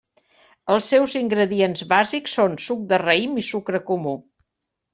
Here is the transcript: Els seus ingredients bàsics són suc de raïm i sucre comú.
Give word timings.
Els 0.75 0.87
seus 0.93 1.13
ingredients 1.19 1.85
bàsics 1.93 2.35
són 2.39 2.57
suc 2.69 2.81
de 2.95 3.01
raïm 3.05 3.39
i 3.43 3.47
sucre 3.53 3.85
comú. 3.95 4.19